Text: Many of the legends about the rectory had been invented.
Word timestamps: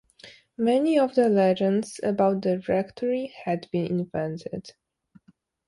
Many 0.57 0.97
of 0.97 1.13
the 1.13 1.29
legends 1.29 1.99
about 2.01 2.41
the 2.41 2.63
rectory 2.67 3.35
had 3.45 3.69
been 3.71 3.85
invented. 3.85 4.71